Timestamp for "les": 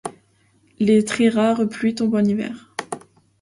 0.79-1.05